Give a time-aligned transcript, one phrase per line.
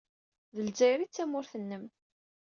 [0.55, 1.85] D Lezzayer ay d tamurt-nnem.